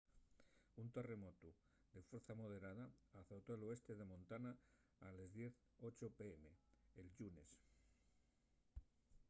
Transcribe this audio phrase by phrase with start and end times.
[0.81, 1.49] un terremotu
[1.95, 2.85] de fuercia moderada
[3.21, 4.51] azotó l'oeste de montana
[5.07, 6.45] a les 10:08 p.m.
[7.03, 7.51] el llunes